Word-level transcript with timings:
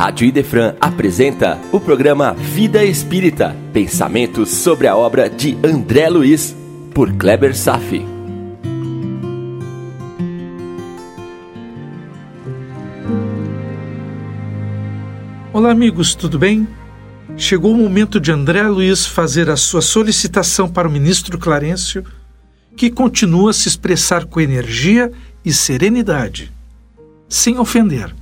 Rádio 0.00 0.26
Idefran 0.26 0.76
apresenta 0.80 1.60
o 1.70 1.78
programa 1.78 2.32
Vida 2.32 2.82
Espírita, 2.82 3.54
pensamentos 3.70 4.48
sobre 4.48 4.86
a 4.86 4.96
obra 4.96 5.28
de 5.28 5.58
André 5.62 6.08
Luiz, 6.08 6.56
por 6.94 7.12
Kleber 7.12 7.54
Safi. 7.54 8.02
Olá, 15.52 15.70
amigos, 15.70 16.14
tudo 16.14 16.38
bem? 16.38 16.66
Chegou 17.36 17.74
o 17.74 17.76
momento 17.76 18.18
de 18.18 18.32
André 18.32 18.62
Luiz 18.62 19.04
fazer 19.04 19.50
a 19.50 19.56
sua 19.58 19.82
solicitação 19.82 20.66
para 20.66 20.88
o 20.88 20.90
ministro 20.90 21.36
Clarencio, 21.36 22.06
que 22.74 22.88
continua 22.88 23.50
a 23.50 23.52
se 23.52 23.68
expressar 23.68 24.24
com 24.24 24.40
energia 24.40 25.12
e 25.44 25.52
serenidade, 25.52 26.50
sem 27.28 27.58
ofender 27.58 28.14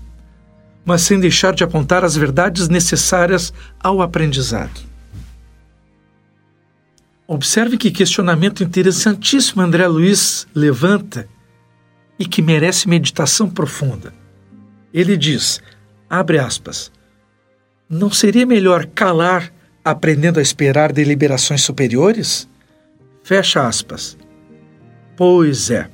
mas 0.88 1.02
sem 1.02 1.20
deixar 1.20 1.54
de 1.54 1.62
apontar 1.62 2.02
as 2.02 2.16
verdades 2.16 2.66
necessárias 2.66 3.52
ao 3.78 4.00
aprendizado. 4.00 4.80
Observe 7.26 7.76
que 7.76 7.90
questionamento 7.90 8.64
interessantíssimo 8.64 9.60
André 9.60 9.86
Luiz 9.86 10.48
levanta 10.54 11.28
e 12.18 12.24
que 12.24 12.40
merece 12.40 12.88
meditação 12.88 13.50
profunda. 13.50 14.14
Ele 14.90 15.14
diz, 15.14 15.60
abre 16.08 16.38
aspas, 16.38 16.90
não 17.86 18.10
seria 18.10 18.46
melhor 18.46 18.86
calar 18.86 19.52
aprendendo 19.84 20.38
a 20.38 20.42
esperar 20.42 20.90
deliberações 20.90 21.60
superiores? 21.60 22.48
Fecha 23.22 23.68
aspas. 23.68 24.16
Pois 25.14 25.70
é. 25.70 25.86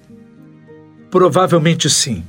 Provavelmente 1.11 1.91
sim. 1.91 2.25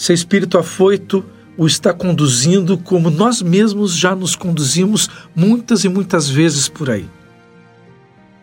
Seu 0.00 0.14
espírito 0.14 0.56
afoito 0.56 1.22
o 1.58 1.66
está 1.66 1.92
conduzindo 1.92 2.78
como 2.78 3.10
nós 3.10 3.42
mesmos 3.42 3.94
já 3.94 4.16
nos 4.16 4.34
conduzimos 4.34 5.10
muitas 5.36 5.84
e 5.84 5.90
muitas 5.90 6.26
vezes 6.26 6.70
por 6.70 6.88
aí. 6.88 7.06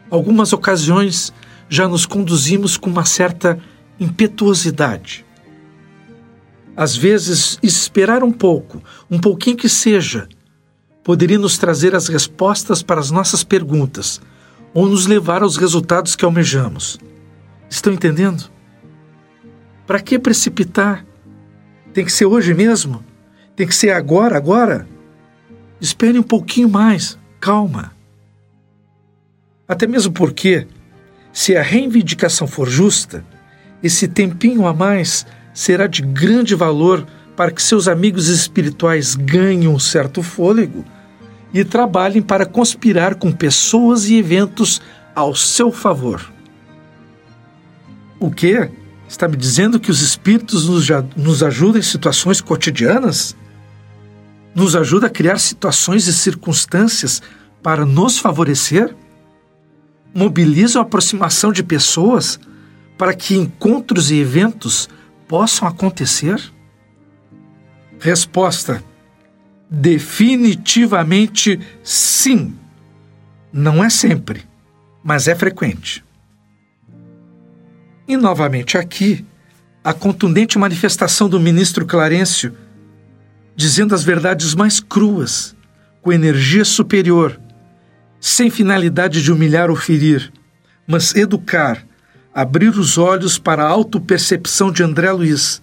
Algumas 0.08 0.54
ocasiões 0.54 1.34
já 1.68 1.88
nos 1.88 2.06
conduzimos 2.06 2.78
com 2.78 2.92
uma 2.92 3.06
certa 3.06 3.58
impetuosidade. 4.00 5.26
Às 6.76 6.96
vezes, 6.96 7.58
esperar 7.64 8.24
um 8.24 8.32
pouco, 8.32 8.80
um 9.10 9.18
pouquinho 9.18 9.58
que 9.58 9.68
seja, 9.68 10.30
poderia 11.04 11.40
nos 11.40 11.58
trazer 11.58 11.96
as 11.96 12.08
respostas 12.08 12.84
para 12.84 13.00
as 13.00 13.10
nossas 13.10 13.44
perguntas 13.44 14.22
ou 14.76 14.88
nos 14.88 15.08
levar 15.08 15.42
aos 15.42 15.58
resultados 15.58 16.16
que 16.16 16.24
almejamos. 16.24 17.00
Estão 17.68 17.92
entendendo? 17.92 18.44
Para 19.88 20.00
que 20.00 20.20
precipitar 20.20 21.07
tem 21.98 22.06
que 22.06 22.14
ser 22.14 22.28
hoje 22.28 22.54
mesmo? 22.54 23.04
Tem 23.56 23.66
que 23.66 23.74
ser 23.74 23.90
agora, 23.90 24.38
agora? 24.38 24.88
Espere 25.82 26.20
um 26.20 26.24
pouquinho 26.24 26.70
mais, 26.70 27.18
calma. 27.40 27.92
Até 29.68 29.88
mesmo 29.88 30.14
porque, 30.14 30.68
se 31.34 31.58
a 31.58 31.64
reivindicação 31.64 32.46
for 32.46 32.70
justa, 32.70 33.26
esse 33.82 34.08
tempinho 34.08 34.68
a 34.68 34.76
mais 34.76 35.26
será 35.56 35.88
de 35.88 36.04
grande 36.04 36.54
valor 36.54 37.04
para 37.36 37.50
que 37.50 37.64
seus 37.64 37.88
amigos 37.88 38.28
espirituais 38.28 39.16
ganhem 39.16 39.68
um 39.68 39.80
certo 39.80 40.22
fôlego 40.22 40.86
e 41.52 41.66
trabalhem 41.66 42.22
para 42.22 42.46
conspirar 42.46 43.16
com 43.16 43.32
pessoas 43.32 44.08
e 44.08 44.20
eventos 44.20 44.80
ao 45.16 45.34
seu 45.34 45.72
favor. 45.72 46.32
O 48.20 48.30
que? 48.30 48.70
Está 49.08 49.28
me 49.28 49.38
dizendo 49.38 49.80
que 49.80 49.90
os 49.90 50.02
espíritos 50.02 50.68
nos, 50.68 50.88
nos 51.16 51.42
ajudam 51.42 51.80
em 51.80 51.84
situações 51.84 52.42
cotidianas? 52.42 53.36
Nos 54.54 54.76
ajuda 54.76 55.08
a 55.08 55.10
criar 55.10 55.38
situações 55.40 56.08
e 56.08 56.14
circunstâncias 56.14 57.22
para 57.64 57.86
nos 57.86 58.20
favorecer? 58.20 58.94
Mobilizam 60.14 60.82
a 60.82 60.86
aproximação 60.86 61.52
de 61.54 61.64
pessoas 61.64 62.40
para 62.98 63.14
que 63.14 63.36
encontros 63.36 64.12
e 64.12 64.16
eventos 64.20 64.90
possam 65.28 65.68
acontecer? 65.68 66.42
Resposta: 68.00 68.84
definitivamente 69.70 71.60
sim. 71.84 72.56
Não 73.54 73.84
é 73.84 73.90
sempre, 73.90 74.44
mas 75.04 75.28
é 75.28 75.36
frequente. 75.36 76.04
E 78.08 78.16
novamente 78.16 78.78
aqui, 78.78 79.26
a 79.84 79.94
contundente 79.94 80.58
manifestação 80.58 81.28
do 81.28 81.40
ministro 81.40 81.86
Clarencio, 81.86 82.54
dizendo 83.54 83.94
as 83.94 84.04
verdades 84.04 84.56
mais 84.56 84.80
cruas, 84.80 85.54
com 86.02 86.14
energia 86.14 86.64
superior, 86.64 87.38
sem 88.20 88.50
finalidade 88.50 89.22
de 89.22 89.32
humilhar 89.32 89.70
ou 89.70 89.76
ferir, 89.76 90.32
mas 90.88 91.14
educar, 91.16 91.86
abrir 92.34 92.70
os 92.70 92.98
olhos 92.98 93.38
para 93.38 93.64
a 93.64 93.70
autopercepção 93.70 94.72
de 94.72 94.84
André 94.84 95.12
Luiz, 95.12 95.62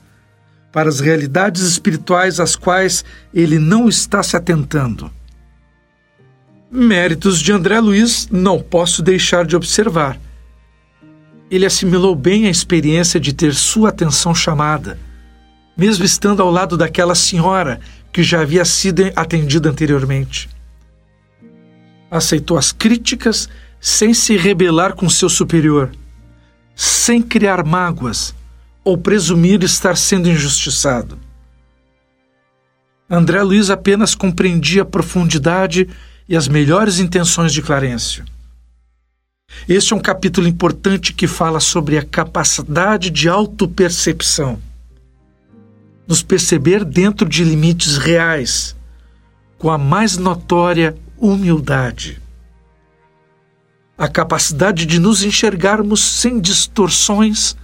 para 0.71 0.89
as 0.89 1.01
realidades 1.01 1.63
espirituais 1.63 2.41
às 2.41 2.57
quais 2.57 3.05
ele 3.33 3.59
não 3.59 3.89
está 3.89 4.23
se 4.23 4.37
atentando. 4.37 5.11
Méritos 6.71 7.41
de 7.41 7.53
André 7.53 7.81
Luiz 7.81 8.29
não 8.31 8.61
posso 8.61 9.01
deixar 9.01 9.47
de 9.47 9.57
observar 9.57 10.19
ele 11.55 11.67
assimilou 11.67 12.17
bem 12.17 12.47
a 12.47 12.51
experiência 12.51 13.21
de 13.21 13.33
ter 13.33 13.55
sua 13.55 13.91
atenção 13.91 14.35
chamada, 14.35 14.99
mesmo 15.77 16.05
estando 16.05 16.43
ao 16.43 16.51
lado 16.51 16.77
daquela 16.77 17.15
senhora 17.15 17.79
que 18.13 18.25
já 18.25 18.41
havia 18.41 18.65
sido 18.65 19.05
atendida 19.15 19.71
anteriormente. 19.71 20.49
Aceitou 22.11 22.59
as 22.59 22.73
críticas 22.73 23.49
sem 23.81 24.13
se 24.13 24.37
rebelar 24.37 24.95
com 24.95 25.09
seu 25.09 25.29
superior, 25.29 25.93
sem 26.75 27.23
criar 27.23 27.65
mágoas 27.65 28.35
ou 28.83 28.99
presumir 28.99 29.63
estar 29.63 29.97
sendo 29.97 30.29
injustiçado. 30.29 31.17
André 33.09 33.41
Luiz 33.43 33.71
apenas 33.71 34.13
compreendia 34.17 34.83
a 34.83 34.87
profundidade 34.87 35.89
e 36.29 36.37
as 36.37 36.49
melhores 36.49 36.99
intenções 36.99 37.53
de 37.53 37.63
Clarencio. 37.63 38.25
Este 39.69 39.95
é 39.95 39.97
um 39.97 40.01
capítulo 40.01 40.47
importante 40.47 41.15
que 41.15 41.27
fala 41.27 41.59
sobre 41.59 41.97
a 41.97 42.05
capacidade 42.05 43.09
de 43.09 43.29
autopercepção. 43.29 44.59
Nos 46.07 46.23
perceber 46.23 46.85
dentro 46.85 47.27
de 47.27 47.43
limites 47.43 47.97
reais, 47.97 48.77
com 49.57 49.71
a 49.71 49.79
mais 49.79 50.19
notória 50.19 50.95
humildade. 51.17 52.21
A 53.97 54.07
capacidade 54.07 54.85
de 54.85 54.99
nos 54.99 55.23
enxergarmos 55.23 56.03
sem 56.03 56.41
distorções, 56.41 57.57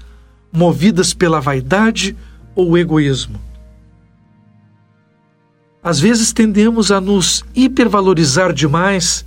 movidas 0.50 1.12
pela 1.12 1.38
vaidade 1.38 2.16
ou 2.54 2.78
egoísmo. 2.78 3.38
Às 5.82 6.00
vezes 6.00 6.32
tendemos 6.32 6.90
a 6.90 7.00
nos 7.00 7.44
hipervalorizar 7.54 8.54
demais 8.54 9.24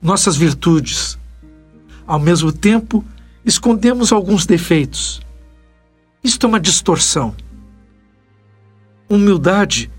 nossas 0.00 0.36
virtudes 0.36 1.18
ao 2.08 2.18
mesmo 2.18 2.50
tempo, 2.50 3.04
escondemos 3.44 4.12
alguns 4.12 4.46
defeitos. 4.46 5.20
Isto 6.24 6.46
é 6.46 6.48
uma 6.48 6.58
distorção. 6.58 7.36
Humildade 9.10 9.90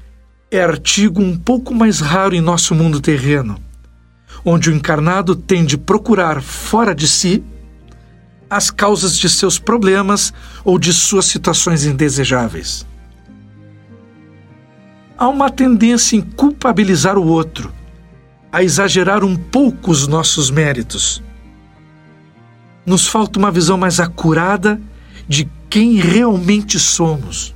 é 0.49 0.59
artigo 0.59 1.21
um 1.21 1.37
pouco 1.37 1.73
mais 1.73 1.99
raro 1.99 2.33
em 2.33 2.41
nosso 2.41 2.73
mundo 2.73 2.99
terreno, 2.99 3.61
onde 4.43 4.71
o 4.71 4.73
encarnado 4.73 5.35
tem 5.35 5.63
de 5.63 5.77
procurar 5.77 6.41
fora 6.41 6.95
de 6.95 7.07
si 7.07 7.43
as 8.49 8.71
causas 8.71 9.15
de 9.15 9.29
seus 9.29 9.59
problemas 9.59 10.33
ou 10.65 10.79
de 10.79 10.91
suas 10.91 11.25
situações 11.25 11.85
indesejáveis. 11.85 12.87
Há 15.15 15.27
uma 15.27 15.51
tendência 15.51 16.15
em 16.15 16.21
culpabilizar 16.21 17.19
o 17.19 17.27
outro, 17.27 17.71
a 18.51 18.63
exagerar 18.63 19.23
um 19.23 19.35
pouco 19.35 19.91
os 19.91 20.07
nossos 20.07 20.49
méritos 20.49 21.21
nos 22.89 23.05
falta 23.07 23.37
uma 23.37 23.51
visão 23.51 23.77
mais 23.77 23.99
acurada 23.99 24.81
de 25.27 25.47
quem 25.69 25.97
realmente 25.97 26.79
somos. 26.79 27.55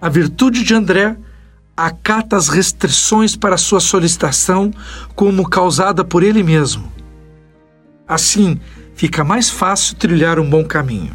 A 0.00 0.08
virtude 0.08 0.64
de 0.64 0.72
André 0.72 1.18
acata 1.76 2.34
as 2.34 2.48
restrições 2.48 3.36
para 3.36 3.58
sua 3.58 3.78
solicitação 3.78 4.72
como 5.14 5.46
causada 5.46 6.02
por 6.02 6.22
ele 6.22 6.42
mesmo. 6.42 6.90
Assim, 8.08 8.58
fica 8.94 9.22
mais 9.22 9.50
fácil 9.50 9.96
trilhar 9.96 10.38
um 10.38 10.48
bom 10.48 10.64
caminho. 10.64 11.14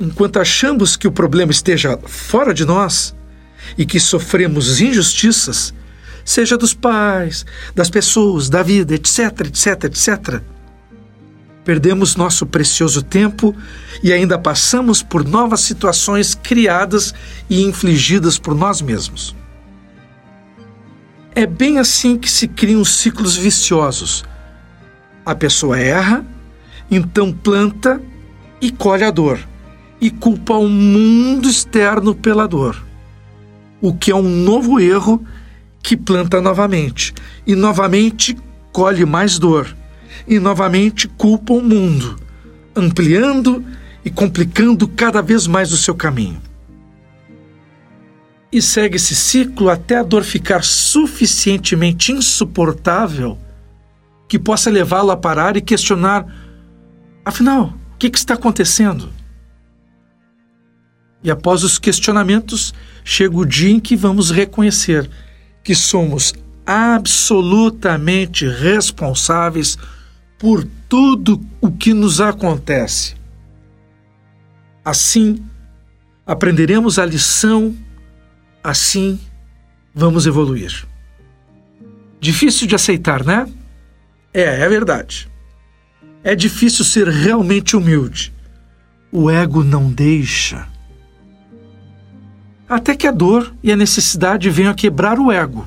Enquanto 0.00 0.40
achamos 0.40 0.96
que 0.96 1.06
o 1.06 1.12
problema 1.12 1.52
esteja 1.52 1.96
fora 2.08 2.52
de 2.52 2.64
nós 2.64 3.14
e 3.78 3.86
que 3.86 4.00
sofremos 4.00 4.80
injustiças, 4.80 5.72
seja 6.24 6.58
dos 6.58 6.74
pais, 6.74 7.46
das 7.72 7.88
pessoas, 7.88 8.48
da 8.48 8.64
vida, 8.64 8.96
etc, 8.96 9.42
etc, 9.46 9.84
etc, 9.84 10.42
Perdemos 11.64 12.14
nosso 12.14 12.44
precioso 12.44 13.02
tempo 13.02 13.56
e 14.02 14.12
ainda 14.12 14.38
passamos 14.38 15.02
por 15.02 15.24
novas 15.24 15.60
situações 15.60 16.34
criadas 16.34 17.14
e 17.48 17.62
infligidas 17.62 18.38
por 18.38 18.54
nós 18.54 18.82
mesmos. 18.82 19.34
É 21.34 21.46
bem 21.46 21.78
assim 21.78 22.18
que 22.18 22.30
se 22.30 22.46
criam 22.46 22.84
ciclos 22.84 23.34
viciosos. 23.34 24.24
A 25.24 25.34
pessoa 25.34 25.78
erra, 25.78 26.24
então 26.90 27.32
planta 27.32 28.00
e 28.60 28.70
colhe 28.70 29.04
a 29.04 29.10
dor, 29.10 29.40
e 30.00 30.10
culpa 30.10 30.54
o 30.54 30.68
mundo 30.68 31.48
externo 31.48 32.14
pela 32.14 32.46
dor. 32.46 32.76
O 33.80 33.94
que 33.94 34.10
é 34.10 34.14
um 34.14 34.22
novo 34.22 34.78
erro 34.78 35.24
que 35.82 35.96
planta 35.96 36.40
novamente, 36.40 37.14
e 37.46 37.54
novamente 37.54 38.36
colhe 38.70 39.04
mais 39.04 39.38
dor, 39.38 39.74
e 40.26 40.38
novamente 40.38 41.08
culpa 41.08 41.52
o 41.52 41.62
mundo, 41.62 42.16
ampliando 42.74 43.64
e 44.04 44.10
complicando 44.10 44.88
cada 44.88 45.20
vez 45.22 45.46
mais 45.46 45.72
o 45.72 45.76
seu 45.76 45.94
caminho 45.94 46.40
e 48.54 48.62
segue 48.62 48.94
esse 48.94 49.16
ciclo 49.16 49.68
até 49.68 49.98
a 49.98 50.02
dor 50.04 50.22
ficar 50.22 50.62
suficientemente 50.62 52.12
insuportável 52.12 53.36
que 54.28 54.38
possa 54.38 54.70
levá-lo 54.70 55.10
a 55.10 55.16
parar 55.16 55.56
e 55.56 55.60
questionar: 55.60 56.24
afinal, 57.24 57.74
o 57.92 57.98
que, 57.98 58.08
que 58.08 58.16
está 58.16 58.34
acontecendo? 58.34 59.12
E 61.20 61.32
após 61.32 61.64
os 61.64 61.80
questionamentos, 61.80 62.72
chega 63.02 63.36
o 63.36 63.44
dia 63.44 63.72
em 63.72 63.80
que 63.80 63.96
vamos 63.96 64.30
reconhecer 64.30 65.10
que 65.64 65.74
somos 65.74 66.32
absolutamente 66.64 68.46
responsáveis 68.46 69.76
por 70.44 70.62
tudo 70.90 71.40
o 71.58 71.72
que 71.72 71.94
nos 71.94 72.20
acontece. 72.20 73.14
Assim, 74.84 75.42
aprenderemos 76.26 76.98
a 76.98 77.06
lição 77.06 77.74
Assim, 78.62 79.18
vamos 79.94 80.26
evoluir. 80.26 80.86
Difícil 82.20 82.66
de 82.66 82.74
aceitar, 82.74 83.24
né? 83.24 83.46
É, 84.34 84.42
é 84.42 84.68
verdade. 84.68 85.30
É 86.22 86.34
difícil 86.34 86.84
ser 86.84 87.08
realmente 87.08 87.74
humilde. 87.74 88.30
O 89.10 89.30
ego 89.30 89.64
não 89.64 89.90
deixa. 89.90 90.68
Até 92.68 92.94
que 92.94 93.06
a 93.06 93.10
dor 93.10 93.54
e 93.62 93.72
a 93.72 93.76
necessidade 93.76 94.50
venham 94.50 94.72
a 94.72 94.74
quebrar 94.74 95.18
o 95.18 95.32
ego. 95.32 95.66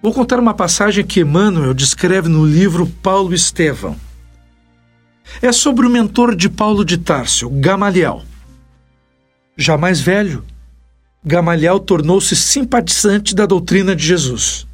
Vou 0.00 0.12
contar 0.12 0.38
uma 0.38 0.54
passagem 0.54 1.04
que 1.04 1.20
Emmanuel 1.20 1.74
descreve 1.74 2.28
no 2.28 2.46
livro 2.46 2.86
Paulo 3.02 3.34
Estevão. 3.34 3.96
É 5.42 5.50
sobre 5.50 5.84
o 5.84 5.90
mentor 5.90 6.36
de 6.36 6.48
Paulo 6.48 6.84
de 6.84 6.96
Tarso, 6.98 7.50
Gamaliel. 7.50 8.22
Já 9.56 9.76
mais 9.76 10.00
velho, 10.00 10.44
Gamaliel 11.24 11.80
tornou-se 11.80 12.36
simpatizante 12.36 13.34
da 13.34 13.44
doutrina 13.44 13.94
de 13.96 14.06
Jesus 14.06 14.68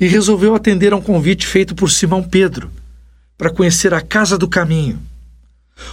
e 0.00 0.06
resolveu 0.06 0.54
atender 0.54 0.94
a 0.94 0.96
um 0.96 1.02
convite 1.02 1.46
feito 1.46 1.74
por 1.74 1.90
Simão 1.90 2.22
Pedro 2.22 2.70
para 3.36 3.52
conhecer 3.52 3.92
a 3.92 4.00
Casa 4.00 4.38
do 4.38 4.48
Caminho, 4.48 4.98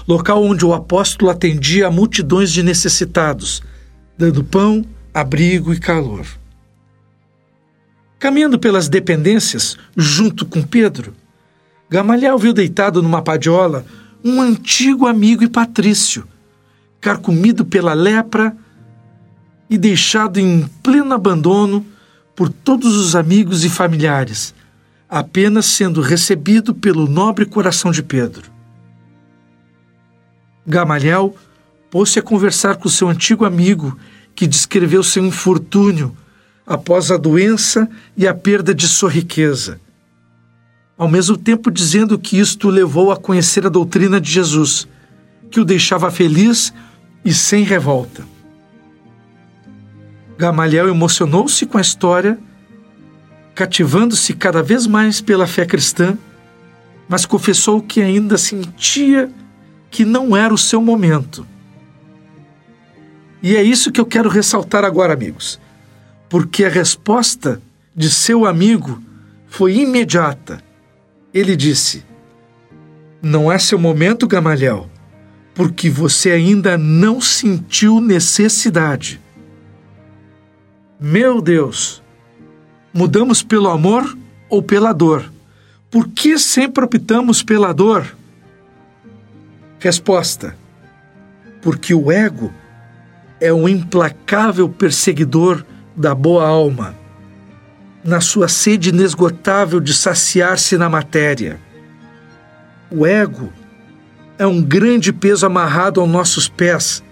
local 0.08 0.42
onde 0.42 0.66
o 0.66 0.74
apóstolo 0.74 1.30
atendia 1.30 1.88
a 1.88 1.92
multidões 1.92 2.50
de 2.54 2.64
necessitados, 2.64 3.62
dando 4.18 4.42
pão, 4.42 4.86
abrigo 5.14 5.74
e 5.74 5.80
calor. 5.80 6.26
Caminhando 8.20 8.58
pelas 8.58 8.90
dependências, 8.90 9.78
junto 9.96 10.46
com 10.46 10.64
Pedro, 10.64 11.14
Gamaliel 11.90 12.38
viu 12.38 12.52
deitado 12.52 13.02
numa 13.02 13.22
padiola 13.22 13.86
um 14.24 14.42
antigo 14.42 15.06
amigo 15.06 15.44
e 15.44 15.48
patrício, 15.48 16.28
carcomido 17.00 17.64
pela 17.64 17.94
lepra 17.94 18.58
e 19.70 19.78
deixado 19.78 20.40
em 20.40 20.68
pleno 20.82 21.14
abandono 21.14 21.86
por 22.36 22.50
todos 22.50 22.96
os 22.96 23.16
amigos 23.16 23.64
e 23.64 23.70
familiares, 23.70 24.54
apenas 25.08 25.68
sendo 25.68 26.02
recebido 26.02 26.74
pelo 26.74 27.08
nobre 27.08 27.46
coração 27.46 27.92
de 27.92 28.02
Pedro. 28.02 28.52
Gamaliel 30.66 31.36
pôs-se 31.90 32.20
a 32.20 32.24
conversar 32.24 32.76
com 32.78 32.90
seu 32.90 33.08
antigo 33.08 33.46
amigo, 33.46 33.98
que 34.36 34.48
descreveu 34.48 35.04
seu 35.04 35.24
infortúnio 35.24 36.16
após 36.68 37.10
a 37.10 37.16
doença 37.16 37.90
e 38.18 38.28
a 38.28 38.34
perda 38.34 38.76
de 38.76 38.90
sua 38.90 39.10
riqueza, 39.10 39.80
ao 40.98 41.08
mesmo 41.08 41.38
tempo 41.38 41.72
dizendo 41.72 42.20
que 42.20 42.38
isto 42.38 42.68
o 42.68 42.72
levou 42.72 43.10
a 43.10 43.16
conhecer 43.16 43.66
a 43.66 43.70
doutrina 43.70 44.20
de 44.20 44.30
Jesus, 44.30 44.86
que 45.50 45.62
o 45.62 45.66
deixava 45.66 46.12
feliz 46.12 46.74
e 47.24 47.34
sem 47.34 47.64
revolta. 47.64 48.26
Gamaliel 50.38 50.90
emocionou-se 50.90 51.66
com 51.66 51.78
a 51.78 51.82
história, 51.82 52.38
cativando-se 53.56 54.34
cada 54.34 54.62
vez 54.62 54.86
mais 54.86 55.22
pela 55.22 55.48
fé 55.48 55.66
cristã, 55.66 56.18
mas 57.08 57.26
confessou 57.26 57.82
que 57.82 58.02
ainda 58.02 58.38
sentia 58.38 59.32
que 59.90 60.04
não 60.04 60.36
era 60.36 60.54
o 60.54 60.58
seu 60.58 60.82
momento. 60.82 61.48
E 63.42 63.56
é 63.56 63.64
isso 63.64 63.92
que 63.92 64.02
eu 64.02 64.06
quero 64.06 64.30
ressaltar 64.30 64.84
agora, 64.84 65.14
amigos, 65.14 65.60
porque 66.30 66.66
a 66.66 66.70
resposta 66.70 67.62
de 67.96 68.10
seu 68.10 68.46
amigo 68.46 69.02
foi 69.48 69.78
imediata. 69.78 70.62
Ele 71.34 71.56
disse: 71.56 72.04
Não 73.22 73.52
é 73.52 73.58
seu 73.58 73.80
momento, 73.80 74.28
Gamaliel, 74.28 74.90
porque 75.54 75.90
você 75.90 76.32
ainda 76.32 76.78
não 76.78 77.22
sentiu 77.22 78.00
necessidade. 78.00 79.20
Meu 81.00 81.42
Deus! 81.42 82.02
Mudamos 82.94 83.44
pelo 83.44 83.70
amor 83.70 84.18
ou 84.50 84.62
pela 84.64 84.92
dor? 84.92 85.32
Por 85.90 86.08
que 86.10 86.38
sempre 86.38 86.84
optamos 86.84 87.44
pela 87.44 87.74
dor? 87.74 88.16
Resposta: 89.80 90.58
Porque 91.62 91.94
o 91.94 92.12
ego 92.12 92.52
é 93.40 93.54
um 93.54 93.70
implacável 93.70 94.68
perseguidor 94.68 95.64
da 95.98 96.14
boa 96.14 96.48
alma, 96.48 96.96
na 98.04 98.22
sua 98.22 98.48
sede 98.48 98.90
inesgotável 98.90 99.80
de 99.80 99.94
saciar-se 99.94 100.78
na 100.78 100.88
matéria. 100.88 101.60
O 102.92 103.06
ego 103.06 103.52
é 104.38 104.46
um 104.46 104.62
grande 104.62 105.12
peso 105.12 105.46
amarrado 105.48 106.00
aos 106.00 106.10
nossos 106.10 106.48
pés, 106.48 107.04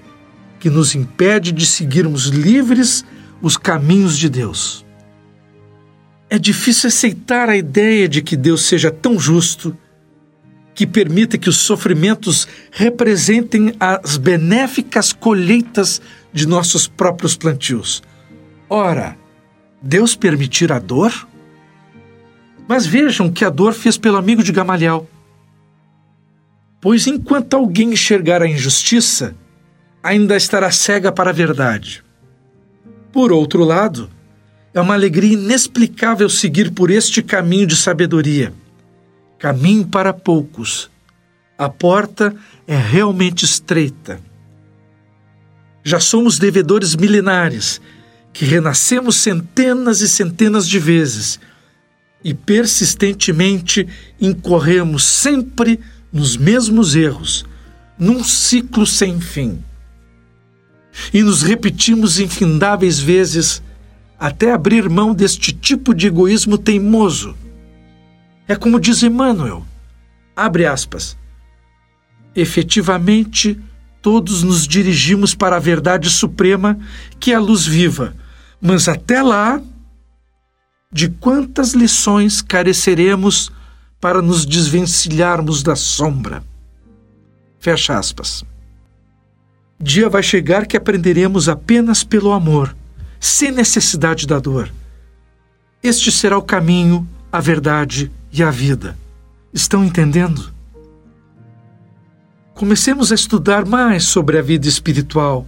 que 0.60 0.70
nos 0.70 0.94
impede 0.94 1.52
de 1.52 1.66
seguirmos 1.66 2.28
livres 2.28 3.04
os 3.42 3.58
caminhos 3.58 4.18
de 4.18 4.30
Deus. 4.30 4.86
É 6.30 6.38
difícil 6.38 6.88
aceitar 6.88 7.50
a 7.50 7.58
ideia 7.58 8.08
de 8.08 8.22
que 8.22 8.38
Deus 8.38 8.66
seja 8.66 8.92
tão 8.92 9.20
justo 9.20 9.76
que 10.74 10.86
permita 10.86 11.38
que 11.38 11.50
os 11.50 11.58
sofrimentos 11.58 12.48
representem 12.72 13.74
as 13.80 14.18
benéficas 14.18 15.14
colheitas 15.14 16.02
de 16.34 16.48
nossos 16.48 16.88
próprios 16.88 17.36
plantios. 17.36 18.04
Ora, 18.70 19.18
Deus 19.82 20.16
permitir 20.16 20.72
a 20.72 20.80
dor? 20.80 21.28
Mas 22.68 22.86
vejam 22.86 23.32
que 23.32 23.46
a 23.46 23.50
dor 23.50 23.74
fez 23.74 23.98
pelo 23.98 24.18
amigo 24.18 24.44
de 24.44 24.52
Gamaliel. 24.52 25.08
Pois 26.82 27.06
enquanto 27.08 27.56
alguém 27.56 27.94
enxergar 27.94 28.42
a 28.42 28.48
injustiça, 28.48 29.36
ainda 30.02 30.36
estará 30.36 30.72
cega 30.72 31.12
para 31.12 31.30
a 31.30 31.34
verdade. 31.34 32.04
Por 33.12 33.32
outro 33.32 33.64
lado, 33.64 34.10
é 34.74 34.82
uma 34.82 34.94
alegria 34.94 35.34
inexplicável 35.34 36.30
seguir 36.30 36.72
por 36.72 36.92
este 36.92 37.24
caminho 37.24 37.66
de 37.66 37.76
sabedoria. 37.76 38.54
Caminho 39.40 39.88
para 39.88 40.14
poucos. 40.14 40.90
A 41.58 41.70
porta 41.70 42.36
é 42.68 42.76
realmente 42.76 43.46
estreita. 43.46 44.20
Já 45.84 46.00
somos 46.00 46.38
devedores 46.38 46.96
milenares, 46.96 47.80
que 48.36 48.44
renascemos 48.44 49.16
centenas 49.16 50.02
e 50.02 50.10
centenas 50.10 50.68
de 50.68 50.78
vezes 50.78 51.40
e 52.22 52.34
persistentemente 52.34 53.88
incorremos 54.20 55.06
sempre 55.06 55.80
nos 56.12 56.36
mesmos 56.36 56.96
erros, 56.96 57.46
num 57.98 58.26
ciclo 58.26 58.86
sem 58.86 59.22
fim 59.22 59.64
e 61.14 61.24
nos 61.24 61.44
repetimos 61.44 62.20
infindáveis 62.20 63.00
vezes 63.00 63.64
até 64.20 64.52
abrir 64.52 64.90
mão 64.90 65.14
deste 65.14 65.54
tipo 65.54 65.94
de 65.94 66.08
egoísmo 66.08 66.58
teimoso. 66.58 67.38
É 68.50 68.56
como 68.58 68.82
diz 68.82 69.02
Emmanuel, 69.02 69.66
abre 70.36 70.66
aspas, 70.66 71.18
efetivamente 72.36 73.58
todos 74.02 74.44
nos 74.44 74.68
dirigimos 74.68 75.34
para 75.34 75.56
a 75.56 75.60
verdade 75.60 76.10
suprema 76.10 76.78
que 77.18 77.32
é 77.32 77.36
a 77.36 77.40
luz 77.40 77.66
viva, 77.66 78.14
mas 78.66 78.88
até 78.88 79.22
lá, 79.22 79.62
de 80.92 81.08
quantas 81.08 81.74
lições 81.74 82.42
careceremos 82.42 83.52
para 84.02 84.24
nos 84.24 84.44
desvencilharmos 84.44 85.62
da 85.62 85.76
sombra. 85.76 86.44
Fecha 87.60 87.96
aspas. 87.96 88.44
Dia 89.80 90.10
vai 90.10 90.24
chegar 90.24 90.66
que 90.66 90.76
aprenderemos 90.76 91.48
apenas 91.48 92.04
pelo 92.04 92.32
amor, 92.32 92.76
sem 93.20 93.52
necessidade 93.52 94.26
da 94.26 94.40
dor. 94.40 94.72
Este 95.84 96.12
será 96.12 96.36
o 96.36 96.42
caminho, 96.42 97.08
a 97.32 97.40
verdade 97.40 98.12
e 98.32 98.42
a 98.42 98.50
vida. 98.50 98.98
Estão 99.54 99.86
entendendo? 99.86 100.52
Comecemos 102.56 103.12
a 103.12 103.16
estudar 103.16 103.64
mais 103.64 104.06
sobre 104.06 104.40
a 104.40 104.42
vida 104.42 104.68
espiritual 104.68 105.48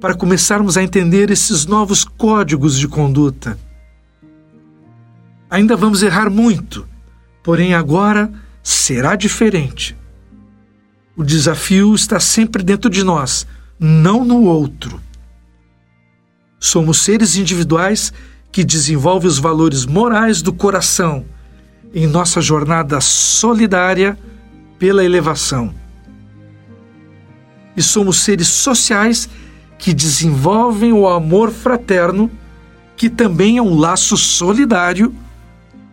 para 0.00 0.14
começarmos 0.14 0.76
a 0.76 0.82
entender 0.82 1.30
esses 1.30 1.66
novos 1.66 2.04
códigos 2.04 2.78
de 2.78 2.86
conduta. 2.86 3.58
Ainda 5.48 5.76
vamos 5.76 6.02
errar 6.02 6.28
muito, 6.28 6.86
porém 7.42 7.74
agora 7.74 8.30
será 8.62 9.14
diferente. 9.16 9.96
O 11.16 11.24
desafio 11.24 11.94
está 11.94 12.20
sempre 12.20 12.62
dentro 12.62 12.90
de 12.90 13.02
nós, 13.02 13.46
não 13.78 14.24
no 14.24 14.42
outro. 14.42 15.00
Somos 16.58 17.02
seres 17.02 17.36
individuais 17.36 18.12
que 18.52 18.64
desenvolvem 18.64 19.28
os 19.28 19.38
valores 19.38 19.86
morais 19.86 20.42
do 20.42 20.52
coração 20.52 21.24
em 21.94 22.06
nossa 22.06 22.40
jornada 22.40 23.00
solidária 23.00 24.18
pela 24.78 25.04
elevação 25.04 25.74
e 27.76 27.82
somos 27.82 28.18
seres 28.20 28.48
sociais 28.48 29.28
que 29.78 29.92
desenvolvem 29.92 30.92
o 30.92 31.08
amor 31.08 31.50
fraterno, 31.50 32.30
que 32.96 33.10
também 33.10 33.58
é 33.58 33.62
um 33.62 33.76
laço 33.78 34.16
solidário 34.16 35.14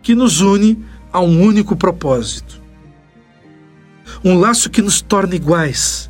que 0.01 0.15
nos 0.15 0.41
une 0.41 0.83
a 1.11 1.19
um 1.19 1.41
único 1.41 1.75
propósito. 1.75 2.61
Um 4.23 4.37
laço 4.37 4.69
que 4.69 4.81
nos 4.81 5.01
torna 5.01 5.35
iguais, 5.35 6.09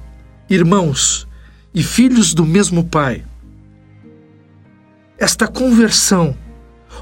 irmãos 0.49 1.27
e 1.73 1.81
filhos 1.81 2.33
do 2.33 2.45
mesmo 2.45 2.83
Pai. 2.83 3.23
Esta 5.17 5.47
conversão, 5.47 6.35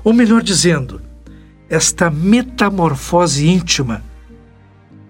ou 0.03 0.13
melhor 0.13 0.41
dizendo, 0.41 1.01
esta 1.69 2.09
metamorfose 2.09 3.47
íntima, 3.47 4.03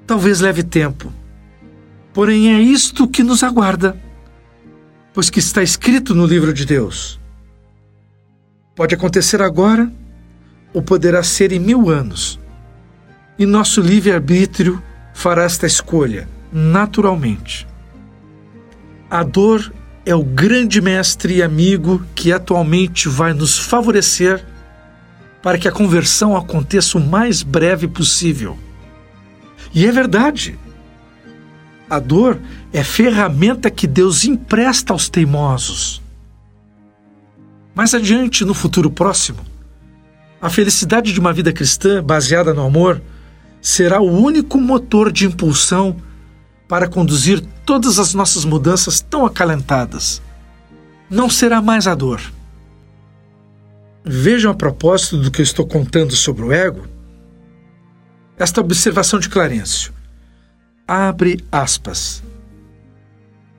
talvez 0.06 0.40
leve 0.40 0.64
tempo 0.64 1.12
Porém, 2.14 2.54
é 2.54 2.60
isto 2.60 3.08
que 3.08 3.24
nos 3.24 3.42
aguarda, 3.44 3.98
pois 5.14 5.30
que 5.30 5.40
está 5.40 5.62
escrito 5.62 6.16
no 6.16 6.26
livro 6.26 6.54
de 6.54 6.66
Deus. 6.66 7.20
Pode 8.76 8.96
acontecer 8.96 9.42
agora 9.42 9.92
ou 10.74 10.82
poderá 10.82 11.22
ser 11.24 11.52
em 11.52 11.60
mil 11.60 11.90
anos. 11.90 12.40
E 13.38 13.46
nosso 13.46 13.82
livre-arbítrio 13.82 14.82
fará 15.14 15.44
esta 15.44 15.66
escolha, 15.66 16.28
naturalmente. 16.52 17.68
A 19.10 19.24
dor 19.24 19.74
é 20.06 20.16
o 20.16 20.24
grande 20.24 20.82
mestre 20.82 21.36
e 21.36 21.44
amigo 21.44 22.04
que 22.16 22.32
atualmente 22.32 23.10
vai 23.10 23.34
nos 23.34 23.58
favorecer 23.58 24.46
para 25.42 25.58
que 25.58 25.68
a 25.68 25.72
conversão 25.72 26.38
aconteça 26.38 26.98
o 26.98 27.02
mais 27.02 27.44
breve 27.44 27.88
possível. 27.88 28.58
E 29.74 29.86
é 29.86 29.92
verdade. 29.92 30.58
A 31.92 32.00
dor 32.00 32.40
é 32.72 32.86
ferramenta 32.86 33.70
que 33.70 33.86
Deus 33.86 34.24
empresta 34.24 34.94
aos 34.94 35.10
teimosos. 35.10 36.02
Mais 37.76 37.94
adiante, 37.94 38.46
no 38.46 38.54
futuro 38.54 38.90
próximo, 38.90 39.40
a 40.42 40.50
felicidade 40.50 41.12
de 41.12 41.20
uma 41.20 41.34
vida 41.34 41.52
cristã 41.52 42.02
baseada 42.02 42.54
no 42.54 42.66
amor 42.66 43.02
será 43.62 44.00
o 44.00 44.10
único 44.10 44.58
motor 44.58 45.12
de 45.12 45.26
impulsão 45.26 45.98
para 46.66 46.88
conduzir 46.88 47.42
todas 47.66 48.00
as 48.00 48.14
nossas 48.14 48.46
mudanças 48.46 49.02
tão 49.02 49.26
acalentadas. 49.26 50.22
Não 51.10 51.30
será 51.30 51.62
mais 51.62 51.88
a 51.88 51.94
dor. 51.94 52.22
Vejam 54.02 54.50
a 54.50 54.56
propósito 54.56 55.18
do 55.18 55.30
que 55.30 55.42
eu 55.42 55.44
estou 55.44 55.68
contando 55.68 56.16
sobre 56.16 56.46
o 56.46 56.54
ego, 56.54 56.88
esta 58.38 58.62
observação 58.62 59.20
de 59.20 59.28
Clarencio. 59.28 60.00
Abre 60.88 61.44
aspas. 61.52 62.24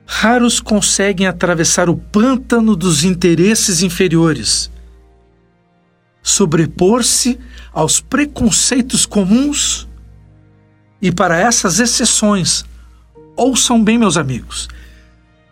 Raros 0.05 0.59
conseguem 0.59 1.27
atravessar 1.27 1.89
o 1.89 1.97
pântano 1.97 2.75
dos 2.75 3.03
interesses 3.03 3.81
inferiores, 3.81 4.69
sobrepor-se 6.21 7.39
aos 7.71 7.99
preconceitos 7.99 9.05
comuns 9.05 9.87
e 11.01 11.11
para 11.11 11.37
essas 11.37 11.79
exceções, 11.79 12.63
ouçam 13.35 13.83
bem, 13.83 13.97
meus 13.97 14.15
amigos, 14.15 14.69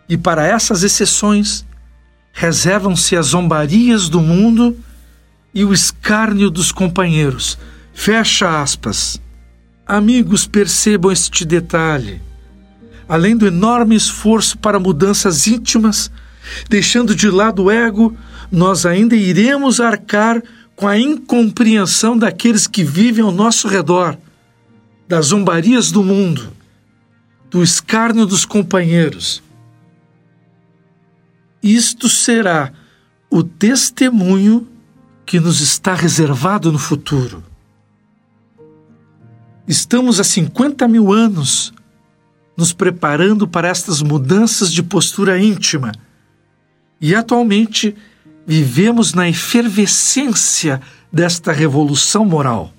e 0.08 0.16
para 0.16 0.46
essas 0.46 0.82
exceções 0.82 1.64
reservam-se 2.32 3.16
as 3.16 3.26
zombarias 3.26 4.08
do 4.08 4.20
mundo 4.20 4.78
e 5.52 5.64
o 5.64 5.74
escárnio 5.74 6.50
dos 6.50 6.72
companheiros. 6.72 7.58
Fecha 7.92 8.62
aspas. 8.62 9.20
Amigos, 9.86 10.46
percebam 10.46 11.10
este 11.10 11.44
detalhe. 11.44 12.20
Além 13.08 13.36
do 13.36 13.46
enorme 13.46 13.96
esforço 13.96 14.56
para 14.56 14.78
mudanças 14.78 15.46
íntimas, 15.46 16.10
deixando 16.68 17.14
de 17.14 17.28
lado 17.28 17.64
o 17.64 17.70
ego, 17.70 18.16
nós 18.50 18.86
ainda 18.86 19.16
iremos 19.16 19.80
arcar 19.80 20.42
com 20.76 20.86
a 20.86 20.98
incompreensão 20.98 22.16
daqueles 22.16 22.66
que 22.66 22.84
vivem 22.84 23.24
ao 23.24 23.32
nosso 23.32 23.68
redor, 23.68 24.16
das 25.08 25.26
zombarias 25.26 25.90
do 25.90 26.02
mundo, 26.02 26.52
do 27.50 27.62
escárnio 27.62 28.24
dos 28.24 28.44
companheiros. 28.44 29.42
Isto 31.62 32.08
será 32.08 32.72
o 33.30 33.42
testemunho 33.42 34.66
que 35.24 35.38
nos 35.38 35.60
está 35.60 35.94
reservado 35.94 36.72
no 36.72 36.78
futuro. 36.78 37.51
Estamos 39.66 40.18
há 40.18 40.24
50 40.24 40.88
mil 40.88 41.12
anos 41.12 41.72
nos 42.56 42.72
preparando 42.72 43.46
para 43.46 43.68
estas 43.68 44.02
mudanças 44.02 44.72
de 44.72 44.82
postura 44.82 45.40
íntima 45.40 45.92
e 47.00 47.14
atualmente 47.14 47.94
vivemos 48.46 49.14
na 49.14 49.28
efervescência 49.28 50.80
desta 51.12 51.52
revolução 51.52 52.24
moral. 52.24 52.72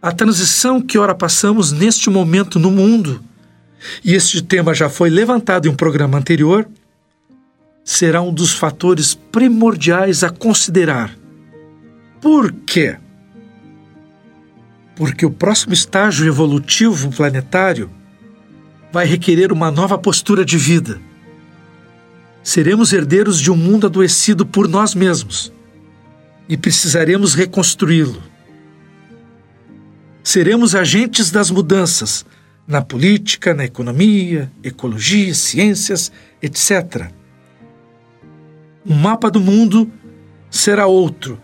A 0.00 0.12
transição 0.12 0.80
que 0.80 0.98
ora 0.98 1.14
passamos 1.14 1.72
neste 1.72 2.08
momento 2.08 2.58
no 2.58 2.70
mundo, 2.70 3.22
e 4.04 4.14
este 4.14 4.42
tema 4.42 4.72
já 4.72 4.88
foi 4.88 5.10
levantado 5.10 5.66
em 5.66 5.70
um 5.70 5.74
programa 5.74 6.16
anterior, 6.16 6.66
será 7.84 8.22
um 8.22 8.32
dos 8.32 8.52
fatores 8.52 9.14
primordiais 9.14 10.24
a 10.24 10.30
considerar. 10.30 11.14
Por 12.20 12.52
quê? 12.52 12.98
Porque 15.00 15.24
o 15.24 15.30
próximo 15.30 15.72
estágio 15.72 16.26
evolutivo 16.26 17.10
planetário 17.10 17.90
vai 18.92 19.06
requerer 19.06 19.50
uma 19.50 19.70
nova 19.70 19.96
postura 19.96 20.44
de 20.44 20.58
vida. 20.58 21.00
Seremos 22.42 22.92
herdeiros 22.92 23.40
de 23.40 23.50
um 23.50 23.56
mundo 23.56 23.86
adoecido 23.86 24.44
por 24.44 24.68
nós 24.68 24.94
mesmos 24.94 25.50
e 26.46 26.54
precisaremos 26.54 27.32
reconstruí-lo. 27.32 28.22
Seremos 30.22 30.74
agentes 30.74 31.30
das 31.30 31.50
mudanças 31.50 32.26
na 32.68 32.82
política, 32.82 33.54
na 33.54 33.64
economia, 33.64 34.52
ecologia, 34.62 35.32
ciências, 35.32 36.12
etc. 36.42 37.10
O 38.84 38.92
mapa 38.92 39.30
do 39.30 39.40
mundo 39.40 39.90
será 40.50 40.86
outro 40.86 41.40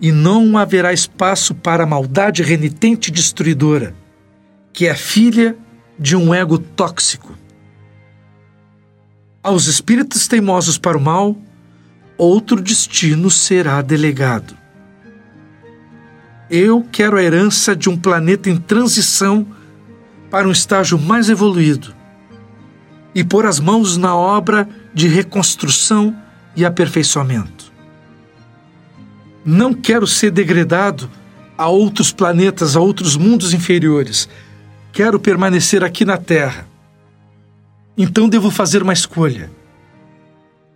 e 0.00 0.12
não 0.12 0.56
haverá 0.56 0.92
espaço 0.92 1.54
para 1.54 1.84
a 1.84 1.86
maldade 1.86 2.42
renitente 2.42 3.08
e 3.10 3.12
destruidora, 3.12 3.94
que 4.72 4.86
é 4.86 4.94
filha 4.94 5.56
de 5.98 6.14
um 6.14 6.32
ego 6.32 6.58
tóxico. 6.58 7.36
Aos 9.42 9.66
espíritos 9.66 10.28
teimosos 10.28 10.78
para 10.78 10.96
o 10.96 11.00
mal, 11.00 11.36
outro 12.16 12.60
destino 12.60 13.30
será 13.30 13.82
delegado. 13.82 14.56
Eu 16.50 16.86
quero 16.90 17.16
a 17.16 17.22
herança 17.22 17.74
de 17.74 17.88
um 17.88 17.96
planeta 17.96 18.48
em 18.48 18.56
transição 18.56 19.46
para 20.30 20.46
um 20.46 20.52
estágio 20.52 20.98
mais 20.98 21.28
evoluído 21.28 21.94
e 23.14 23.24
pôr 23.24 23.46
as 23.46 23.58
mãos 23.58 23.96
na 23.96 24.14
obra 24.14 24.68
de 24.94 25.08
reconstrução 25.08 26.16
e 26.54 26.64
aperfeiçoamento. 26.64 27.72
Não 29.50 29.72
quero 29.72 30.06
ser 30.06 30.30
degradado 30.30 31.10
a 31.56 31.68
outros 31.68 32.12
planetas, 32.12 32.76
a 32.76 32.80
outros 32.80 33.16
mundos 33.16 33.54
inferiores. 33.54 34.28
Quero 34.92 35.18
permanecer 35.18 35.82
aqui 35.82 36.04
na 36.04 36.18
Terra. 36.18 36.68
Então 37.96 38.28
devo 38.28 38.50
fazer 38.50 38.82
uma 38.82 38.92
escolha. 38.92 39.50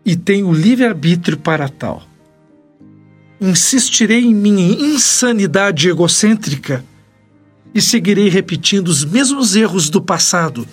E 0.07 0.17
tenho 0.17 0.51
livre-arbítrio 0.51 1.37
para 1.37 1.69
tal. 1.69 2.03
Insistirei 3.39 4.25
em 4.25 4.35
minha 4.35 4.67
insanidade 4.67 5.91
egocêntrica 5.91 6.83
e 7.75 7.83
seguirei 7.83 8.31
repetindo 8.31 8.89
os 8.89 9.05
mesmos 9.05 9.55
erros 9.55 9.91
do 9.91 10.01
passado 10.01 10.67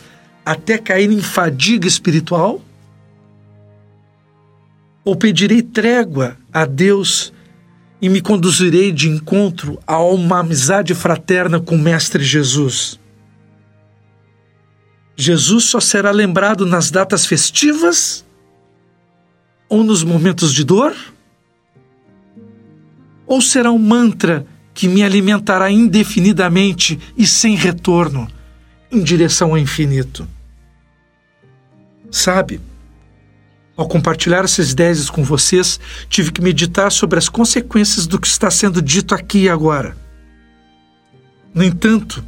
até 0.45 0.77
cair 0.77 1.11
em 1.11 1.21
fadiga 1.21 1.85
espiritual? 1.85 2.61
Ou 5.03 5.17
pedirei 5.17 5.61
trégua 5.61 6.37
a 6.53 6.63
Deus 6.63 7.33
e 8.01 8.07
me 8.07 8.21
conduzirei 8.21 8.91
de 8.91 9.09
encontro 9.09 9.79
a 9.85 9.99
uma 9.99 10.39
amizade 10.39 10.93
fraterna 10.95 11.59
com 11.59 11.75
o 11.75 11.79
Mestre 11.79 12.23
Jesus? 12.23 12.99
Jesus 15.15 15.65
só 15.65 15.81
será 15.81 16.11
lembrado 16.11 16.65
nas 16.65 16.89
datas 16.89 17.25
festivas 17.25 18.25
ou 19.67 19.83
nos 19.83 20.01
momentos 20.01 20.53
de 20.53 20.63
dor? 20.63 20.95
Ou 23.27 23.41
será 23.41 23.69
um 23.71 23.77
mantra 23.77 24.47
que 24.73 24.87
me 24.87 25.03
alimentará 25.03 25.69
indefinidamente 25.69 26.97
e 27.17 27.27
sem 27.27 27.55
retorno 27.55 28.27
em 28.89 29.03
direção 29.03 29.49
ao 29.49 29.57
infinito? 29.57 30.25
Sabe, 32.09 32.61
ao 33.79 33.87
compartilhar 33.87 34.43
essas 34.43 34.71
ideias 34.71 35.09
com 35.09 35.23
vocês, 35.23 35.79
tive 36.09 36.33
que 36.33 36.41
meditar 36.41 36.91
sobre 36.91 37.17
as 37.17 37.29
consequências 37.29 38.05
do 38.05 38.19
que 38.19 38.27
está 38.27 38.51
sendo 38.51 38.81
dito 38.81 39.15
aqui 39.15 39.43
e 39.43 39.49
agora. 39.49 39.95
No 41.53 41.63
entanto, 41.63 42.21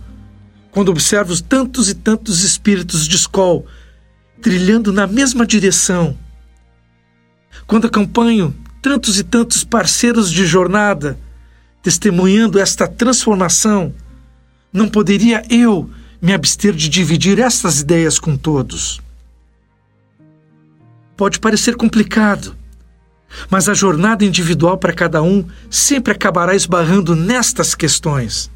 quando 0.72 0.88
observo 0.88 1.40
tantos 1.44 1.90
e 1.90 1.94
tantos 1.94 2.46
espíritos 2.46 3.06
de 3.06 3.18
escola 3.18 3.64
trilhando 4.42 4.94
na 4.94 5.06
mesma 5.06 5.46
direção, 5.46 6.18
quando 7.68 7.88
acompanho 7.88 8.56
tantos 8.82 9.20
e 9.20 9.24
tantos 9.24 9.66
parceiros 9.66 10.32
de 10.32 10.46
jornada 10.46 11.20
testemunhando 11.84 12.60
esta 12.60 12.88
transformação, 12.88 13.94
não 14.72 14.88
poderia 14.88 15.44
eu 15.50 15.90
me 16.22 16.32
abster 16.32 16.74
de 16.74 16.88
dividir 16.88 17.40
estas 17.40 17.82
ideias 17.82 18.18
com 18.18 18.38
todos. 18.38 19.01
Pode 21.22 21.40
parecer 21.40 21.76
complicado, 21.76 22.58
mas 23.48 23.70
a 23.70 23.76
jornada 23.76 24.26
individual 24.26 24.76
para 24.80 24.92
cada 24.92 25.22
um 25.22 25.46
sempre 25.70 26.14
acabará 26.14 26.56
esbarrando 26.56 27.16
nestas 27.16 27.76
questões. 27.76 28.50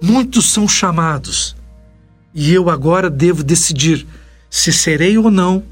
Muitos 0.00 0.50
são 0.50 0.66
chamados, 0.66 1.54
e 2.34 2.50
eu 2.50 2.70
agora 2.70 3.10
devo 3.10 3.44
decidir 3.44 4.06
se 4.48 4.72
serei 4.72 5.18
ou 5.18 5.30
não 5.30 5.62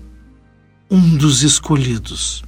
um 0.90 1.16
dos 1.16 1.42
escolhidos. 1.42 2.44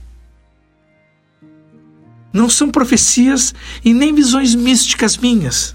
Não 2.31 2.51
são 2.51 2.71
profecias 2.71 3.55
e 3.83 3.95
nem 3.95 4.15
visões 4.15 4.55
místicas 4.55 5.17
minhas. 5.17 5.75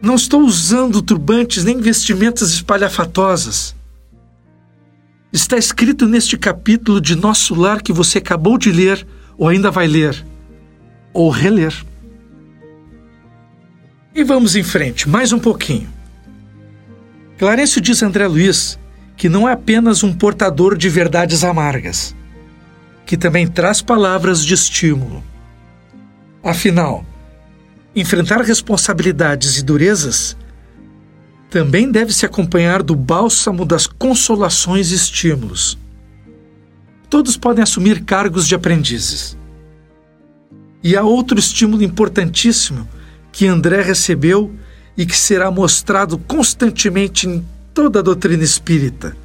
Não 0.00 0.14
estou 0.14 0.40
usando 0.40 1.02
turbantes 1.02 1.64
nem 1.64 1.78
vestimentas 1.82 2.50
espalhafatosas. 2.50 3.76
Está 5.32 5.58
escrito 5.58 6.06
neste 6.06 6.38
capítulo 6.38 7.00
de 7.00 7.14
Nosso 7.14 7.54
Lar 7.54 7.82
que 7.82 7.92
você 7.92 8.18
acabou 8.18 8.56
de 8.56 8.72
ler, 8.72 9.06
ou 9.36 9.48
ainda 9.48 9.70
vai 9.70 9.86
ler, 9.86 10.24
ou 11.12 11.28
reler. 11.28 11.74
E 14.14 14.24
vamos 14.24 14.56
em 14.56 14.62
frente, 14.62 15.08
mais 15.08 15.32
um 15.32 15.38
pouquinho. 15.38 15.88
Clarencio 17.36 17.80
diz 17.80 18.02
a 18.02 18.06
André 18.06 18.26
Luiz 18.26 18.78
que 19.18 19.28
não 19.28 19.48
é 19.48 19.52
apenas 19.52 20.04
um 20.04 20.14
portador 20.14 20.78
de 20.78 20.88
verdades 20.88 21.42
amargas, 21.42 22.14
que 23.04 23.16
também 23.16 23.48
traz 23.48 23.82
palavras 23.82 24.44
de 24.44 24.54
estímulo. 24.54 25.24
Afinal, 26.42 27.04
enfrentar 27.96 28.40
responsabilidades 28.42 29.58
e 29.58 29.64
durezas 29.64 30.36
também 31.50 31.90
deve 31.90 32.12
se 32.12 32.26
acompanhar 32.26 32.82
do 32.82 32.94
bálsamo 32.94 33.64
das 33.64 33.86
consolações 33.86 34.92
e 34.92 34.94
estímulos. 34.94 35.78
Todos 37.08 37.36
podem 37.36 37.62
assumir 37.62 38.04
cargos 38.04 38.46
de 38.46 38.54
aprendizes. 38.54 39.36
E 40.82 40.94
há 40.94 41.02
outro 41.02 41.38
estímulo 41.38 41.82
importantíssimo 41.82 42.86
que 43.32 43.46
André 43.46 43.82
recebeu 43.82 44.54
e 44.96 45.06
que 45.06 45.16
será 45.16 45.50
mostrado 45.50 46.18
constantemente 46.18 47.26
em 47.26 47.44
toda 47.72 48.00
a 48.00 48.02
doutrina 48.02 48.44
espírita: 48.44 49.16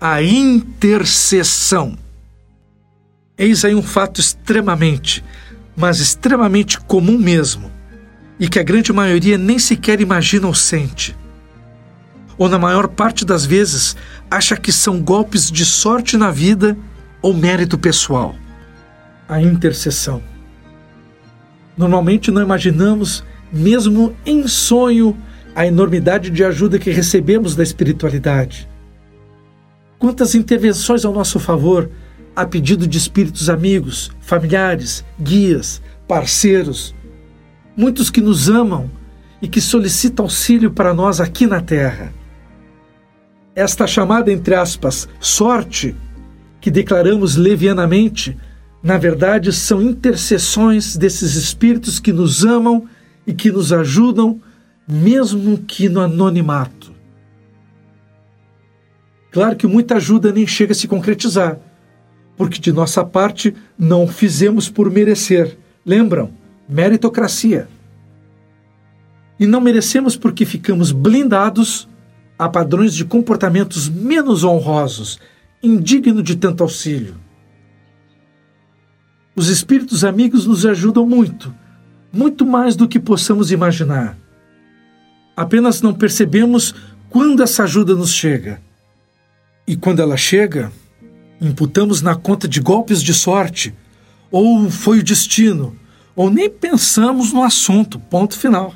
a 0.00 0.22
intercessão. 0.22 1.98
Eis 3.36 3.64
aí 3.64 3.74
um 3.74 3.82
fato 3.82 4.20
extremamente, 4.20 5.24
mas 5.76 5.98
extremamente 5.98 6.78
comum 6.78 7.18
mesmo, 7.18 7.72
e 8.38 8.48
que 8.48 8.60
a 8.60 8.62
grande 8.62 8.92
maioria 8.92 9.36
nem 9.36 9.58
sequer 9.58 10.00
imagina 10.00 10.46
ou 10.46 10.54
sente. 10.54 11.16
Ou, 12.36 12.48
na 12.48 12.58
maior 12.58 12.88
parte 12.88 13.24
das 13.24 13.44
vezes, 13.46 13.96
acha 14.30 14.56
que 14.56 14.72
são 14.72 15.00
golpes 15.00 15.50
de 15.50 15.64
sorte 15.64 16.16
na 16.16 16.30
vida 16.30 16.76
ou 17.22 17.32
mérito 17.32 17.78
pessoal. 17.78 18.34
A 19.28 19.40
intercessão. 19.40 20.22
Normalmente 21.76 22.30
não 22.30 22.42
imaginamos, 22.42 23.24
mesmo 23.52 24.14
em 24.26 24.46
sonho, 24.46 25.16
a 25.54 25.66
enormidade 25.66 26.30
de 26.30 26.44
ajuda 26.44 26.78
que 26.78 26.90
recebemos 26.90 27.54
da 27.54 27.62
espiritualidade. 27.62 28.68
Quantas 29.98 30.34
intervenções 30.34 31.04
ao 31.04 31.12
nosso 31.12 31.38
favor, 31.38 31.88
a 32.34 32.44
pedido 32.44 32.86
de 32.86 32.98
espíritos 32.98 33.48
amigos, 33.48 34.10
familiares, 34.20 35.04
guias, 35.18 35.80
parceiros, 36.08 36.94
muitos 37.76 38.10
que 38.10 38.20
nos 38.20 38.48
amam 38.48 38.90
e 39.40 39.48
que 39.48 39.60
solicitam 39.60 40.24
auxílio 40.24 40.70
para 40.70 40.92
nós 40.92 41.20
aqui 41.20 41.46
na 41.46 41.60
Terra. 41.60 42.12
Esta 43.54 43.86
chamada, 43.86 44.32
entre 44.32 44.54
aspas, 44.54 45.08
sorte, 45.20 45.94
que 46.60 46.70
declaramos 46.70 47.36
levianamente, 47.36 48.36
na 48.82 48.98
verdade, 48.98 49.52
são 49.52 49.80
intercessões 49.80 50.96
desses 50.96 51.36
espíritos 51.36 52.00
que 52.00 52.12
nos 52.12 52.44
amam 52.44 52.88
e 53.26 53.32
que 53.32 53.52
nos 53.52 53.72
ajudam, 53.72 54.40
mesmo 54.88 55.58
que 55.58 55.88
no 55.88 56.00
anonimato. 56.00 56.92
Claro 59.30 59.56
que 59.56 59.66
muita 59.66 59.96
ajuda 59.96 60.32
nem 60.32 60.46
chega 60.46 60.72
a 60.72 60.74
se 60.74 60.88
concretizar, 60.88 61.58
porque 62.36 62.60
de 62.60 62.72
nossa 62.72 63.04
parte 63.04 63.54
não 63.78 64.06
fizemos 64.08 64.68
por 64.68 64.90
merecer. 64.90 65.56
Lembram? 65.86 66.30
Meritocracia. 66.68 67.68
E 69.38 69.46
não 69.46 69.60
merecemos 69.60 70.16
porque 70.16 70.44
ficamos 70.44 70.92
blindados 70.92 71.88
a 72.38 72.48
padrões 72.48 72.94
de 72.94 73.04
comportamentos 73.04 73.88
menos 73.88 74.42
honrosos, 74.42 75.20
indigno 75.62 76.22
de 76.22 76.36
tanto 76.36 76.62
auxílio. 76.62 77.16
Os 79.36 79.48
espíritos 79.48 80.04
amigos 80.04 80.46
nos 80.46 80.66
ajudam 80.66 81.06
muito, 81.06 81.54
muito 82.12 82.44
mais 82.46 82.76
do 82.76 82.88
que 82.88 82.98
possamos 82.98 83.50
imaginar. 83.50 84.16
Apenas 85.36 85.82
não 85.82 85.92
percebemos 85.92 86.74
quando 87.08 87.42
essa 87.42 87.64
ajuda 87.64 87.94
nos 87.94 88.12
chega. 88.12 88.60
E 89.66 89.76
quando 89.76 90.00
ela 90.00 90.16
chega, 90.16 90.70
imputamos 91.40 92.02
na 92.02 92.14
conta 92.14 92.46
de 92.46 92.60
golpes 92.60 93.02
de 93.02 93.14
sorte, 93.14 93.74
ou 94.30 94.70
foi 94.70 94.98
o 95.00 95.04
destino, 95.04 95.76
ou 96.14 96.30
nem 96.30 96.50
pensamos 96.50 97.32
no 97.32 97.42
assunto, 97.42 97.98
ponto 97.98 98.38
final. 98.38 98.74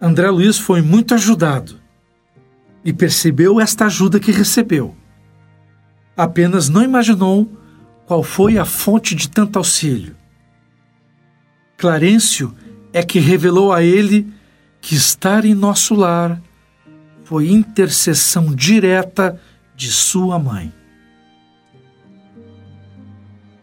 André 0.00 0.30
Luiz 0.30 0.58
foi 0.58 0.82
muito 0.82 1.14
ajudado 1.14 1.78
e 2.88 2.92
percebeu 2.94 3.60
esta 3.60 3.84
ajuda 3.84 4.18
que 4.18 4.32
recebeu. 4.32 4.96
Apenas 6.16 6.70
não 6.70 6.82
imaginou 6.82 7.46
qual 8.06 8.22
foi 8.22 8.56
a 8.56 8.64
fonte 8.64 9.14
de 9.14 9.28
tanto 9.28 9.58
auxílio. 9.58 10.16
Clarencio 11.76 12.54
é 12.90 13.02
que 13.02 13.18
revelou 13.18 13.74
a 13.74 13.82
ele 13.82 14.32
que 14.80 14.94
estar 14.94 15.44
em 15.44 15.54
nosso 15.54 15.94
lar 15.94 16.40
foi 17.24 17.50
intercessão 17.50 18.54
direta 18.54 19.38
de 19.76 19.92
sua 19.92 20.38
mãe. 20.38 20.72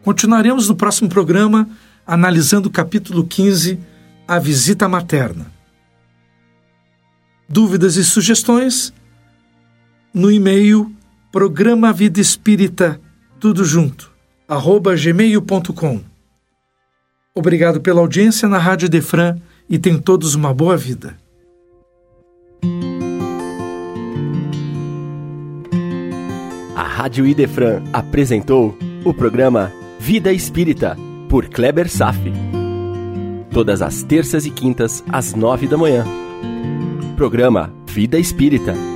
Continuaremos 0.03 0.69
no 0.69 0.75
próximo 0.75 1.09
programa 1.09 1.67
analisando 2.05 2.69
o 2.69 2.71
capítulo 2.71 3.25
15, 3.25 3.79
A 4.27 4.37
Visita 4.37 4.87
Materna. 4.87 5.51
Dúvidas 7.49 7.95
e 7.95 8.03
sugestões? 8.03 8.93
No 10.15 10.31
e-mail 10.31 10.95
programa 11.29 11.91
Vida 11.91 12.21
Espírita, 12.21 13.01
tudo 13.37 13.65
junto, 13.65 14.09
arroba 14.47 14.95
gmail.com. 14.95 15.99
Obrigado 17.35 17.81
pela 17.81 17.99
audiência 17.99 18.47
na 18.47 18.57
Rádio 18.57 18.87
Defran 18.87 19.37
e 19.69 19.77
tenham 19.77 19.99
todos 19.99 20.33
uma 20.33 20.53
boa 20.53 20.77
vida. 20.77 21.17
A 26.77 26.83
Rádio 26.83 27.27
Idefran 27.27 27.83
apresentou 27.91 28.73
o 29.03 29.13
programa 29.13 29.69
Vida 29.99 30.31
Espírita, 30.31 30.95
por 31.27 31.49
Kleber 31.49 31.89
Safi. 31.89 32.31
todas 33.51 33.81
as 33.81 34.01
terças 34.01 34.45
e 34.45 34.49
quintas, 34.49 35.03
às 35.09 35.33
nove 35.33 35.67
da 35.67 35.77
manhã. 35.77 36.05
Programa 37.17 37.73
Vida 37.85 38.17
Espírita 38.17 38.94